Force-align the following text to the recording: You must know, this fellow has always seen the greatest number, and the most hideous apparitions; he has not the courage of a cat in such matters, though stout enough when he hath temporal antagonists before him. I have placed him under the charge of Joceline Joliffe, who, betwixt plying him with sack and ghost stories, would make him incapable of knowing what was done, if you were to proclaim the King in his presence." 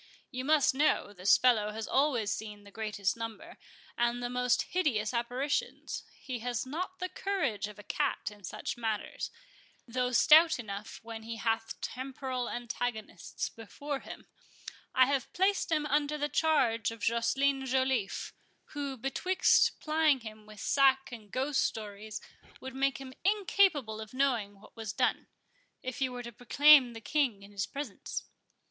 You 0.31 0.43
must 0.45 0.73
know, 0.73 1.13
this 1.13 1.37
fellow 1.37 1.69
has 1.73 1.87
always 1.87 2.31
seen 2.31 2.63
the 2.63 2.71
greatest 2.71 3.15
number, 3.15 3.59
and 3.95 4.23
the 4.23 4.31
most 4.31 4.63
hideous 4.71 5.13
apparitions; 5.13 6.01
he 6.19 6.39
has 6.39 6.65
not 6.65 6.97
the 6.97 7.07
courage 7.07 7.67
of 7.67 7.77
a 7.77 7.83
cat 7.83 8.31
in 8.31 8.43
such 8.43 8.77
matters, 8.77 9.29
though 9.87 10.11
stout 10.11 10.57
enough 10.57 10.99
when 11.03 11.21
he 11.21 11.35
hath 11.35 11.79
temporal 11.81 12.49
antagonists 12.49 13.47
before 13.49 13.99
him. 13.99 14.25
I 14.95 15.05
have 15.05 15.31
placed 15.33 15.71
him 15.71 15.85
under 15.85 16.17
the 16.17 16.29
charge 16.29 16.89
of 16.89 16.99
Joceline 17.03 17.67
Joliffe, 17.67 18.33
who, 18.73 18.97
betwixt 18.97 19.79
plying 19.79 20.21
him 20.21 20.47
with 20.47 20.59
sack 20.59 21.11
and 21.11 21.29
ghost 21.29 21.63
stories, 21.63 22.19
would 22.59 22.73
make 22.73 22.97
him 22.97 23.13
incapable 23.23 24.01
of 24.01 24.15
knowing 24.15 24.59
what 24.61 24.75
was 24.75 24.93
done, 24.93 25.27
if 25.83 26.01
you 26.01 26.11
were 26.11 26.23
to 26.23 26.31
proclaim 26.31 26.93
the 26.93 27.01
King 27.01 27.43
in 27.43 27.51
his 27.51 27.67
presence." 27.67 28.23